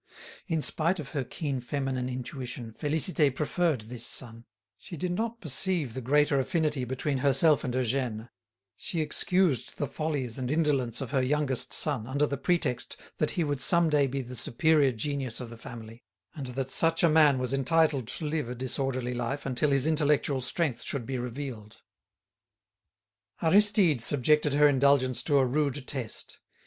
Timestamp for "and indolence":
10.39-11.01